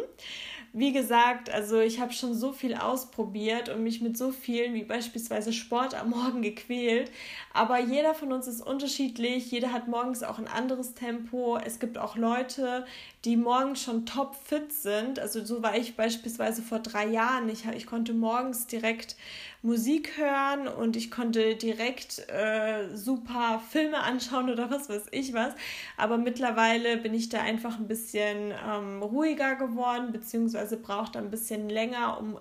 wie 0.72 0.92
gesagt, 0.92 1.50
also 1.50 1.80
ich 1.80 2.00
habe 2.00 2.12
schon 2.12 2.34
so 2.34 2.52
viel 2.52 2.74
ausprobiert 2.74 3.68
und 3.68 3.82
mich 3.82 4.00
mit 4.00 4.16
so 4.18 4.30
vielen, 4.30 4.74
wie 4.74 4.84
beispielsweise 4.84 5.52
Sport 5.52 5.94
am 5.94 6.10
Morgen 6.10 6.42
gequält. 6.42 7.10
Aber 7.52 7.78
jeder 7.78 8.14
von 8.14 8.32
uns 8.32 8.46
ist 8.46 8.60
unterschiedlich, 8.60 9.50
jeder 9.50 9.72
hat 9.72 9.88
morgens 9.88 10.22
auch 10.22 10.38
ein 10.38 10.48
anderes 10.48 10.94
Tempo. 10.94 11.56
Es 11.56 11.78
gibt 11.78 11.98
auch 11.98 12.16
Leute, 12.16 12.84
die 13.26 13.36
morgens 13.36 13.82
schon 13.82 14.06
top 14.06 14.36
fit 14.36 14.72
sind. 14.72 15.18
Also 15.18 15.44
so 15.44 15.60
war 15.60 15.76
ich 15.76 15.96
beispielsweise 15.96 16.62
vor 16.62 16.78
drei 16.78 17.06
Jahren. 17.06 17.48
Ich, 17.48 17.66
ich 17.66 17.84
konnte 17.84 18.14
morgens 18.14 18.68
direkt 18.68 19.16
Musik 19.62 20.16
hören 20.16 20.68
und 20.68 20.96
ich 20.96 21.10
konnte 21.10 21.56
direkt 21.56 22.20
äh, 22.30 22.88
super 22.94 23.60
Filme 23.68 23.98
anschauen 23.98 24.48
oder 24.48 24.70
was 24.70 24.88
weiß 24.88 25.06
ich 25.10 25.34
was. 25.34 25.54
Aber 25.96 26.18
mittlerweile 26.18 26.98
bin 26.98 27.14
ich 27.14 27.28
da 27.28 27.40
einfach 27.40 27.80
ein 27.80 27.88
bisschen 27.88 28.52
ähm, 28.64 29.02
ruhiger 29.02 29.56
geworden, 29.56 30.12
beziehungsweise 30.12 30.76
braucht 30.76 31.16
ein 31.16 31.30
bisschen 31.30 31.68
länger, 31.68 32.20
um 32.20 32.38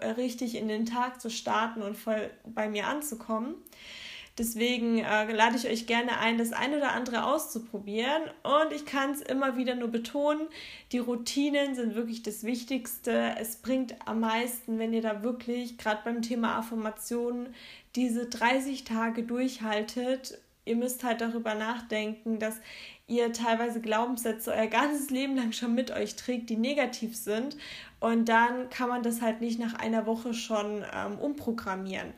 richtig 0.00 0.54
in 0.54 0.68
den 0.68 0.86
Tag 0.86 1.20
zu 1.20 1.30
starten 1.30 1.82
und 1.82 1.96
voll 1.96 2.30
bei 2.46 2.68
mir 2.68 2.86
anzukommen. 2.86 3.56
Deswegen 4.38 4.98
äh, 4.98 5.32
lade 5.32 5.56
ich 5.56 5.66
euch 5.66 5.86
gerne 5.86 6.18
ein, 6.18 6.38
das 6.38 6.52
ein 6.52 6.72
oder 6.74 6.92
andere 6.92 7.24
auszuprobieren. 7.24 8.22
Und 8.44 8.72
ich 8.72 8.86
kann 8.86 9.10
es 9.10 9.20
immer 9.20 9.56
wieder 9.56 9.74
nur 9.74 9.88
betonen, 9.88 10.46
die 10.92 10.98
Routinen 10.98 11.74
sind 11.74 11.96
wirklich 11.96 12.22
das 12.22 12.44
Wichtigste. 12.44 13.34
Es 13.38 13.56
bringt 13.56 13.96
am 14.06 14.20
meisten, 14.20 14.78
wenn 14.78 14.92
ihr 14.92 15.02
da 15.02 15.24
wirklich, 15.24 15.76
gerade 15.76 16.02
beim 16.04 16.22
Thema 16.22 16.56
Affirmationen, 16.56 17.52
diese 17.96 18.26
30 18.26 18.84
Tage 18.84 19.24
durchhaltet. 19.24 20.38
Ihr 20.64 20.76
müsst 20.76 21.02
halt 21.02 21.20
darüber 21.20 21.54
nachdenken, 21.54 22.38
dass 22.38 22.60
ihr 23.08 23.32
teilweise 23.32 23.80
Glaubenssätze 23.80 24.52
euer 24.52 24.66
ganzes 24.66 25.10
Leben 25.10 25.34
lang 25.34 25.52
schon 25.52 25.74
mit 25.74 25.90
euch 25.90 26.14
trägt, 26.14 26.50
die 26.50 26.56
negativ 26.56 27.16
sind. 27.16 27.56
Und 28.00 28.28
dann 28.28 28.70
kann 28.70 28.88
man 28.88 29.02
das 29.02 29.22
halt 29.22 29.40
nicht 29.40 29.58
nach 29.58 29.74
einer 29.74 30.06
Woche 30.06 30.34
schon 30.34 30.84
ähm, 30.94 31.18
umprogrammieren. 31.18 32.12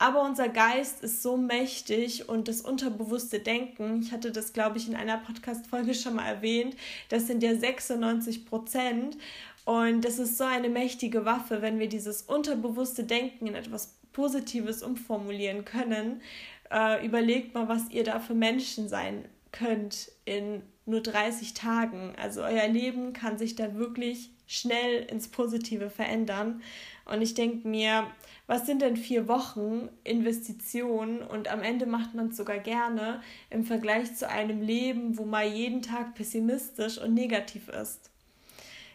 Aber 0.00 0.22
unser 0.22 0.48
Geist 0.48 1.02
ist 1.02 1.22
so 1.22 1.36
mächtig 1.36 2.26
und 2.26 2.48
das 2.48 2.62
unterbewusste 2.62 3.38
Denken, 3.38 4.00
ich 4.00 4.12
hatte 4.12 4.32
das, 4.32 4.54
glaube 4.54 4.78
ich, 4.78 4.88
in 4.88 4.96
einer 4.96 5.18
Podcast-Folge 5.18 5.92
schon 5.92 6.14
mal 6.14 6.26
erwähnt, 6.26 6.74
das 7.10 7.26
sind 7.26 7.42
ja 7.42 7.54
96 7.54 8.46
Prozent. 8.46 9.18
Und 9.66 10.06
das 10.06 10.18
ist 10.18 10.38
so 10.38 10.44
eine 10.44 10.70
mächtige 10.70 11.26
Waffe, 11.26 11.60
wenn 11.60 11.78
wir 11.78 11.88
dieses 11.90 12.22
unterbewusste 12.22 13.04
Denken 13.04 13.46
in 13.46 13.54
etwas 13.54 13.98
Positives 14.14 14.82
umformulieren 14.82 15.66
können. 15.66 16.22
Äh, 16.70 17.04
überlegt 17.04 17.52
mal, 17.52 17.68
was 17.68 17.90
ihr 17.90 18.02
da 18.02 18.20
für 18.20 18.34
Menschen 18.34 18.88
sein 18.88 19.26
könnt 19.52 20.12
in 20.24 20.62
nur 20.86 21.00
30 21.00 21.54
Tagen. 21.54 22.14
Also 22.20 22.42
euer 22.42 22.68
Leben 22.68 23.12
kann 23.12 23.38
sich 23.38 23.56
da 23.56 23.74
wirklich 23.74 24.30
schnell 24.46 25.04
ins 25.04 25.28
Positive 25.28 25.90
verändern. 25.90 26.62
Und 27.04 27.22
ich 27.22 27.34
denke 27.34 27.68
mir, 27.68 28.06
was 28.46 28.66
sind 28.66 28.82
denn 28.82 28.96
vier 28.96 29.28
Wochen 29.28 29.88
Investitionen 30.02 31.22
und 31.22 31.48
am 31.48 31.62
Ende 31.62 31.86
macht 31.86 32.14
man 32.14 32.28
es 32.28 32.36
sogar 32.36 32.58
gerne 32.58 33.22
im 33.48 33.64
Vergleich 33.64 34.14
zu 34.16 34.28
einem 34.28 34.60
Leben, 34.60 35.18
wo 35.18 35.24
man 35.24 35.52
jeden 35.52 35.82
Tag 35.82 36.14
pessimistisch 36.14 36.98
und 36.98 37.14
negativ 37.14 37.68
ist. 37.68 38.10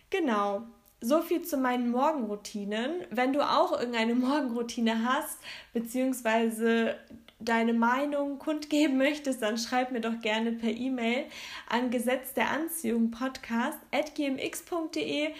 Genau. 0.09 0.63
So 1.01 1.21
viel 1.21 1.43
zu 1.43 1.57
meinen 1.57 1.91
Morgenroutinen. 1.91 3.05
Wenn 3.11 3.33
du 3.33 3.41
auch 3.41 3.71
irgendeine 3.73 4.15
Morgenroutine 4.15 5.05
hast, 5.05 5.37
beziehungsweise 5.73 6.95
deine 7.39 7.73
Meinung 7.73 8.39
kundgeben 8.39 8.97
möchtest, 8.97 9.41
dann 9.41 9.57
schreib 9.57 9.91
mir 9.91 10.01
doch 10.01 10.19
gerne 10.21 10.53
per 10.53 10.71
E-Mail 10.71 11.25
an 11.69 11.91
Gesetz 11.91 12.33
der 12.33 12.49
Anziehung 12.49 13.11
Podcast 13.11 13.77
at 13.91 14.15
gmx.de 14.15 15.31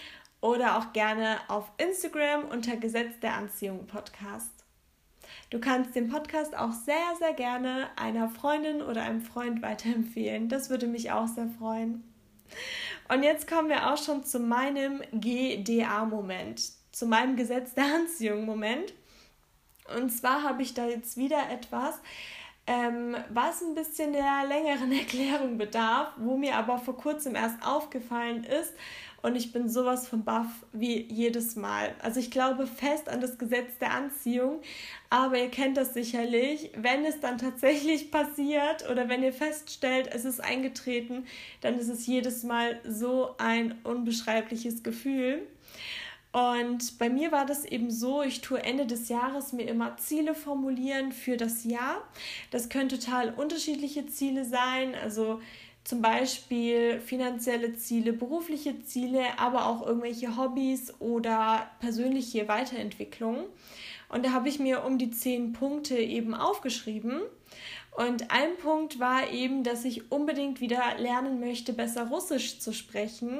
oder 0.41 0.77
auch 0.77 0.93
gerne 0.93 1.39
auf 1.47 1.71
Instagram 1.77 2.45
unter 2.45 2.75
Gesetz 2.75 3.19
der 3.21 3.35
Anziehung 3.35 3.87
Podcast. 3.87 4.51
Du 5.49 5.59
kannst 5.59 5.95
den 5.95 6.09
Podcast 6.09 6.55
auch 6.55 6.71
sehr, 6.71 7.15
sehr 7.17 7.33
gerne 7.33 7.87
einer 7.95 8.29
Freundin 8.29 8.81
oder 8.81 9.03
einem 9.03 9.21
Freund 9.21 9.61
weiterempfehlen. 9.61 10.49
Das 10.49 10.69
würde 10.69 10.87
mich 10.87 11.11
auch 11.11 11.27
sehr 11.27 11.49
freuen. 11.57 12.03
Und 13.07 13.23
jetzt 13.23 13.47
kommen 13.47 13.69
wir 13.69 13.91
auch 13.91 13.97
schon 13.97 14.23
zu 14.23 14.39
meinem 14.39 15.01
GDA-Moment, 15.11 16.61
zu 16.91 17.05
meinem 17.05 17.35
Gesetz 17.35 17.73
der 17.73 17.85
Anziehung-Moment. 17.85 18.93
Und 19.95 20.09
zwar 20.09 20.43
habe 20.43 20.63
ich 20.63 20.73
da 20.73 20.87
jetzt 20.87 21.15
wieder 21.15 21.49
etwas, 21.51 21.99
ähm, 22.67 23.15
was 23.29 23.61
ein 23.61 23.75
bisschen 23.75 24.13
der 24.13 24.45
längeren 24.47 24.91
Erklärung 24.97 25.57
bedarf, 25.57 26.13
wo 26.17 26.35
mir 26.37 26.55
aber 26.55 26.79
vor 26.79 26.97
kurzem 26.97 27.35
erst 27.35 27.65
aufgefallen 27.65 28.43
ist 28.43 28.73
und 29.25 29.35
ich 29.35 29.51
bin 29.51 29.67
sowas 29.67 30.07
von 30.07 30.23
baff 30.23 30.65
wie 30.71 31.01
jedes 31.01 31.55
Mal. 31.55 31.95
Also 31.99 32.19
ich 32.19 32.29
glaube 32.29 32.67
fest 32.67 33.09
an 33.09 33.21
das 33.21 33.39
Gesetz 33.39 33.79
der 33.79 33.91
Anziehung, 33.91 34.61
aber 35.09 35.39
ihr 35.39 35.49
kennt 35.49 35.77
das 35.77 35.95
sicherlich, 35.95 36.69
wenn 36.75 37.03
es 37.05 37.19
dann 37.21 37.39
tatsächlich 37.39 38.11
passiert 38.17 38.87
oder 38.87 39.09
wenn 39.09 39.23
ihr 39.23 39.33
feststellt, 39.33 40.09
es 40.13 40.25
ist 40.25 40.43
eingetreten, 40.43 41.25
dann 41.61 41.79
ist 41.79 41.89
es 41.89 42.05
jedes 42.05 42.43
Mal 42.43 42.79
so 42.87 43.33
ein 43.39 43.73
unbeschreibliches 43.83 44.83
Gefühl. 44.83 45.41
Und 46.31 46.99
bei 46.99 47.09
mir 47.09 47.31
war 47.31 47.45
das 47.45 47.65
eben 47.65 47.89
so, 47.89 48.21
ich 48.21 48.41
tue 48.41 48.61
Ende 48.61 48.85
des 48.85 49.09
Jahres 49.09 49.53
mir 49.53 49.67
immer 49.69 49.97
Ziele 49.97 50.35
formulieren 50.35 51.13
für 51.13 51.37
das 51.37 51.63
Jahr. 51.63 52.03
Das 52.51 52.69
können 52.69 52.89
total 52.89 53.33
unterschiedliche 53.33 54.05
Ziele 54.05 54.45
sein, 54.45 54.93
also 54.95 55.39
zum 55.85 56.01
Beispiel 56.01 56.99
finanzielle 56.99 57.75
Ziele, 57.75 58.11
berufliche 58.11 58.81
Ziele, 58.81 59.21
aber 59.37 59.67
auch 59.67 59.85
irgendwelche 59.85 60.35
Hobbys 60.35 60.93
oder 60.99 61.69
persönliche 61.79 62.47
Weiterentwicklung. 62.47 63.45
Und 64.09 64.25
da 64.25 64.31
habe 64.31 64.49
ich 64.49 64.59
mir 64.59 64.83
um 64.83 64.97
die 64.97 65.11
zehn 65.11 65.53
Punkte 65.53 65.97
eben 65.97 66.33
aufgeschrieben 66.33 67.21
und 67.95 68.29
ein 68.29 68.57
Punkt 68.57 68.99
war 68.99 69.31
eben, 69.31 69.63
dass 69.63 69.85
ich 69.85 70.11
unbedingt 70.11 70.59
wieder 70.59 70.81
lernen 70.97 71.39
möchte, 71.39 71.71
besser 71.71 72.07
Russisch 72.07 72.59
zu 72.59 72.73
sprechen. 72.73 73.39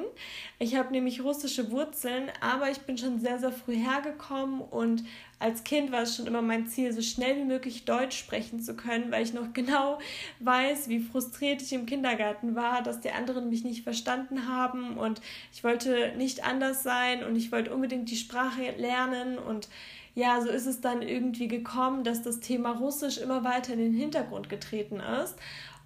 Ich 0.58 0.76
habe 0.76 0.92
nämlich 0.92 1.22
russische 1.22 1.70
Wurzeln, 1.70 2.30
aber 2.40 2.70
ich 2.70 2.78
bin 2.78 2.96
schon 2.96 3.20
sehr, 3.20 3.38
sehr 3.38 3.52
früh 3.52 3.76
hergekommen 3.76 4.62
und 4.62 5.04
als 5.38 5.64
Kind 5.64 5.92
war 5.92 6.02
es 6.02 6.16
schon 6.16 6.26
immer 6.26 6.40
mein 6.40 6.66
Ziel, 6.66 6.90
so 6.92 7.02
schnell 7.02 7.36
wie 7.36 7.44
möglich 7.44 7.84
Deutsch 7.84 8.16
sprechen 8.16 8.60
zu 8.60 8.74
können, 8.74 9.10
weil 9.10 9.22
ich 9.22 9.34
noch 9.34 9.52
genau 9.52 9.98
weiß, 10.40 10.88
wie 10.88 11.00
frustriert 11.00 11.60
ich 11.60 11.74
im 11.74 11.84
Kindergarten 11.84 12.54
war, 12.54 12.82
dass 12.82 13.00
die 13.00 13.10
anderen 13.10 13.50
mich 13.50 13.62
nicht 13.62 13.84
verstanden 13.84 14.48
haben 14.48 14.96
und 14.96 15.20
ich 15.52 15.62
wollte 15.64 16.14
nicht 16.16 16.44
anders 16.44 16.82
sein 16.82 17.22
und 17.24 17.36
ich 17.36 17.52
wollte 17.52 17.74
unbedingt 17.74 18.10
die 18.10 18.16
Sprache 18.16 18.70
lernen 18.78 19.36
und 19.36 19.68
ja, 20.16 20.40
so 20.40 20.48
ist 20.48 20.64
es 20.64 20.80
dann 20.80 21.02
irgendwie 21.02 21.46
gekommen, 21.46 22.02
dass 22.02 22.22
das 22.22 22.40
Thema 22.40 22.70
Russisch 22.70 23.18
immer 23.18 23.44
weiter 23.44 23.74
in 23.74 23.78
den 23.78 23.92
Hintergrund 23.92 24.48
getreten 24.48 24.98
ist. 24.98 25.36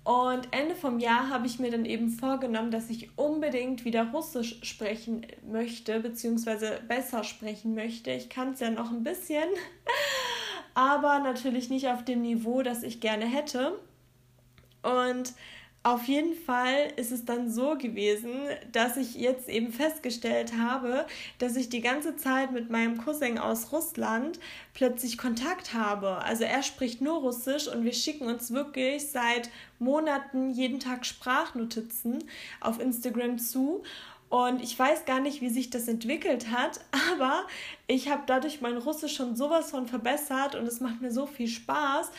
Und 0.05 0.49
Ende 0.53 0.77
vom 0.77 1.01
Jahr 1.01 1.29
habe 1.31 1.49
ich 1.49 1.59
mir 1.59 1.73
dann 1.73 1.85
eben 1.85 2.11
vorgenommen, 2.11 2.71
dass 2.71 2.89
ich 2.91 3.11
unbedingt 3.19 3.85
wieder 3.85 4.13
Russisch 4.13 4.61
sprechen 4.63 5.27
möchte, 5.43 5.99
beziehungsweise 5.99 6.79
besser 6.87 7.25
sprechen 7.25 7.75
möchte. 7.75 8.13
Ich 8.13 8.29
kann 8.29 8.53
es 8.53 8.61
ja 8.61 8.71
noch 8.71 8.93
ein 8.93 9.03
bisschen, 9.03 9.49
aber 10.75 11.19
natürlich 11.19 11.69
nicht 11.69 11.89
auf 11.89 12.05
dem 12.05 12.23
Niveau, 12.23 12.63
das 12.63 12.85
ich 12.85 13.01
gerne 13.01 13.27
hätte. 13.27 13.81
Und 14.83 15.35
auf 15.83 16.05
jeden 16.05 16.35
Fall 16.35 16.93
ist 16.97 17.11
es 17.11 17.25
dann 17.25 17.51
so 17.51 17.79
gewesen, 17.79 18.33
dass 18.71 18.99
ich 18.99 19.15
jetzt 19.15 19.49
eben 19.49 19.73
festgestellt 19.73 20.53
habe, 20.59 21.07
dass 21.39 21.57
ich 21.57 21.71
die 21.71 21.81
ganze 21.81 22.17
Zeit 22.17 22.53
mit 22.53 22.69
meinem 22.69 22.99
Cousin 22.99 23.39
aus 23.39 23.73
Russland 23.73 24.39
plötzlich 24.75 25.17
Kontakt 25.17 25.73
habe. 25.73 26.19
Also 26.19 26.45
er 26.45 26.63
spricht 26.63 27.01
nur 27.01 27.21
Russisch 27.21 27.67
und 27.67 27.85
wir 27.85 27.95
schicken 27.95 28.27
uns 28.27 28.51
wirklich 28.51 29.09
seit 29.09 29.49
Monaten 29.79 30.51
jeden 30.51 30.81
Tag 30.81 31.07
Sprachnotizen 31.07 32.25
auf 32.61 32.79
Instagram 32.79 33.39
zu. 33.39 33.83
Und 34.29 34.63
ich 34.63 34.79
weiß 34.79 35.07
gar 35.07 35.21
nicht, 35.21 35.41
wie 35.41 35.49
sich 35.49 35.71
das 35.71 35.89
entwickelt 35.89 36.51
hat, 36.51 36.81
aber 37.13 37.47
ich 37.87 38.11
habe 38.11 38.23
dadurch 38.27 38.61
mein 38.61 38.77
Russisch 38.77 39.17
schon 39.17 39.35
sowas 39.35 39.71
von 39.71 39.87
verbessert 39.87 40.55
und 40.57 40.67
es 40.67 40.81
macht 40.81 41.01
mir 41.01 41.11
so 41.11 41.27
viel 41.27 41.49
Spaß. 41.49 42.11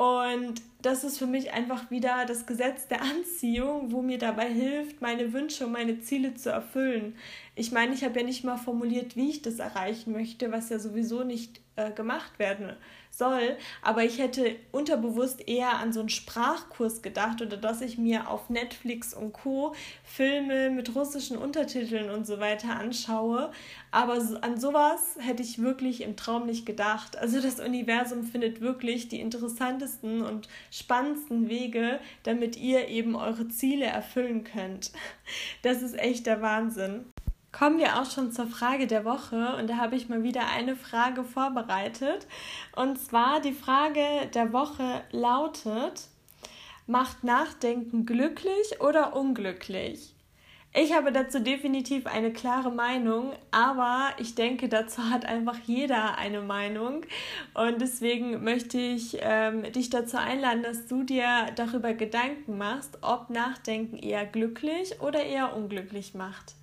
Und 0.00 0.62
das 0.80 1.04
ist 1.04 1.18
für 1.18 1.26
mich 1.26 1.52
einfach 1.52 1.90
wieder 1.90 2.24
das 2.24 2.46
Gesetz 2.46 2.88
der 2.88 3.02
Anziehung, 3.02 3.92
wo 3.92 4.00
mir 4.00 4.16
dabei 4.16 4.48
hilft, 4.48 5.02
meine 5.02 5.34
Wünsche 5.34 5.66
und 5.66 5.72
meine 5.72 6.00
Ziele 6.00 6.32
zu 6.32 6.48
erfüllen. 6.48 7.16
Ich 7.54 7.70
meine, 7.70 7.92
ich 7.92 8.02
habe 8.02 8.18
ja 8.18 8.24
nicht 8.24 8.42
mal 8.42 8.56
formuliert, 8.56 9.14
wie 9.14 9.28
ich 9.28 9.42
das 9.42 9.58
erreichen 9.58 10.12
möchte, 10.12 10.50
was 10.52 10.70
ja 10.70 10.78
sowieso 10.78 11.22
nicht 11.22 11.60
äh, 11.76 11.90
gemacht 11.90 12.38
werden 12.38 12.72
soll. 13.20 13.56
Aber 13.82 14.02
ich 14.02 14.18
hätte 14.18 14.56
unterbewusst 14.72 15.48
eher 15.48 15.78
an 15.78 15.92
so 15.92 16.00
einen 16.00 16.08
Sprachkurs 16.08 17.02
gedacht 17.02 17.40
oder 17.40 17.56
dass 17.56 17.82
ich 17.82 17.98
mir 17.98 18.28
auf 18.28 18.50
Netflix 18.50 19.14
und 19.14 19.32
Co. 19.32 19.76
Filme 20.02 20.70
mit 20.70 20.96
russischen 20.96 21.38
Untertiteln 21.38 22.10
und 22.10 22.26
so 22.26 22.40
weiter 22.40 22.76
anschaue. 22.80 23.52
Aber 23.92 24.14
an 24.40 24.58
sowas 24.58 25.16
hätte 25.20 25.42
ich 25.42 25.60
wirklich 25.60 26.00
im 26.02 26.16
Traum 26.16 26.46
nicht 26.46 26.66
gedacht. 26.66 27.16
Also 27.16 27.40
das 27.40 27.60
Universum 27.60 28.24
findet 28.24 28.60
wirklich 28.60 29.08
die 29.08 29.20
interessantesten 29.20 30.22
und 30.22 30.48
spannendsten 30.70 31.48
Wege, 31.48 32.00
damit 32.22 32.56
ihr 32.56 32.88
eben 32.88 33.14
eure 33.14 33.48
Ziele 33.48 33.86
erfüllen 33.86 34.44
könnt. 34.44 34.92
Das 35.62 35.82
ist 35.82 35.98
echt 35.98 36.26
der 36.26 36.42
Wahnsinn. 36.42 37.09
Kommen 37.52 37.78
wir 37.78 38.00
auch 38.00 38.08
schon 38.08 38.30
zur 38.30 38.46
Frage 38.46 38.86
der 38.86 39.04
Woche 39.04 39.56
und 39.56 39.68
da 39.68 39.76
habe 39.76 39.96
ich 39.96 40.08
mal 40.08 40.22
wieder 40.22 40.48
eine 40.48 40.76
Frage 40.76 41.24
vorbereitet. 41.24 42.28
Und 42.76 42.96
zwar 42.98 43.40
die 43.40 43.52
Frage 43.52 44.04
der 44.32 44.52
Woche 44.52 45.02
lautet, 45.10 46.08
macht 46.86 47.24
Nachdenken 47.24 48.06
glücklich 48.06 48.80
oder 48.80 49.16
unglücklich? 49.16 50.14
Ich 50.72 50.94
habe 50.94 51.10
dazu 51.10 51.40
definitiv 51.40 52.06
eine 52.06 52.32
klare 52.32 52.70
Meinung, 52.70 53.32
aber 53.50 54.10
ich 54.18 54.36
denke, 54.36 54.68
dazu 54.68 55.10
hat 55.10 55.26
einfach 55.26 55.58
jeder 55.66 56.16
eine 56.18 56.42
Meinung. 56.42 57.04
Und 57.54 57.80
deswegen 57.80 58.44
möchte 58.44 58.78
ich 58.78 59.18
ähm, 59.20 59.64
dich 59.72 59.90
dazu 59.90 60.16
einladen, 60.16 60.62
dass 60.62 60.86
du 60.86 61.02
dir 61.02 61.46
darüber 61.56 61.94
Gedanken 61.94 62.56
machst, 62.56 62.98
ob 63.02 63.30
Nachdenken 63.30 63.96
eher 63.96 64.24
glücklich 64.24 65.00
oder 65.00 65.24
eher 65.24 65.56
unglücklich 65.56 66.14
macht. 66.14 66.54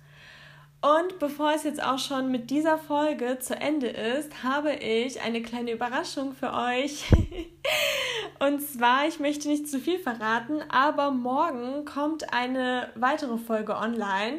Und 0.80 1.18
bevor 1.18 1.52
es 1.54 1.64
jetzt 1.64 1.82
auch 1.82 1.98
schon 1.98 2.30
mit 2.30 2.50
dieser 2.50 2.78
Folge 2.78 3.38
zu 3.40 3.56
Ende 3.56 3.88
ist, 3.88 4.44
habe 4.44 4.74
ich 4.74 5.20
eine 5.22 5.42
kleine 5.42 5.72
Überraschung 5.72 6.34
für 6.34 6.52
euch. 6.52 7.04
Und 8.40 8.60
zwar, 8.62 9.08
ich 9.08 9.18
möchte 9.18 9.48
nicht 9.48 9.68
zu 9.68 9.80
viel 9.80 9.98
verraten, 9.98 10.62
aber 10.68 11.10
morgen 11.10 11.84
kommt 11.84 12.32
eine 12.32 12.88
weitere 12.94 13.36
Folge 13.36 13.76
online. 13.76 14.38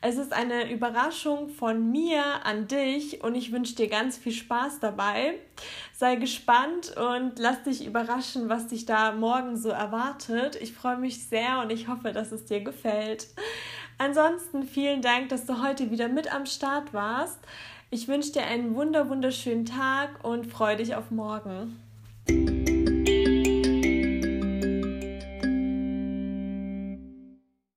Es 0.00 0.16
ist 0.16 0.32
eine 0.32 0.70
Überraschung 0.70 1.48
von 1.48 1.90
mir 1.90 2.22
an 2.44 2.68
dich 2.68 3.22
und 3.24 3.34
ich 3.34 3.50
wünsche 3.50 3.74
dir 3.74 3.88
ganz 3.88 4.16
viel 4.16 4.32
Spaß 4.32 4.78
dabei. 4.78 5.34
Sei 5.92 6.14
gespannt 6.14 6.96
und 6.96 7.38
lass 7.38 7.64
dich 7.64 7.84
überraschen, 7.84 8.48
was 8.48 8.68
dich 8.68 8.86
da 8.86 9.12
morgen 9.12 9.56
so 9.56 9.70
erwartet. 9.70 10.56
Ich 10.62 10.72
freue 10.72 10.96
mich 10.96 11.26
sehr 11.26 11.58
und 11.60 11.70
ich 11.70 11.88
hoffe, 11.88 12.12
dass 12.12 12.30
es 12.30 12.44
dir 12.44 12.60
gefällt. 12.60 13.26
Ansonsten 14.00 14.62
vielen 14.62 15.02
Dank, 15.02 15.28
dass 15.28 15.44
du 15.44 15.62
heute 15.62 15.90
wieder 15.90 16.08
mit 16.08 16.34
am 16.34 16.46
Start 16.46 16.94
warst. 16.94 17.38
Ich 17.90 18.08
wünsche 18.08 18.32
dir 18.32 18.44
einen 18.44 18.74
wunder 18.74 19.10
wunderschönen 19.10 19.66
Tag 19.66 20.24
und 20.24 20.46
freue 20.46 20.78
dich 20.78 20.94
auf 20.94 21.10
morgen. 21.10 21.78